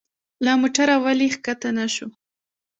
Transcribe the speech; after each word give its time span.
له 0.45 0.51
موټره 0.61 0.95
ولي 1.03 1.27
کښته 1.45 1.69
نه 1.77 1.85
شو؟ 1.93 2.07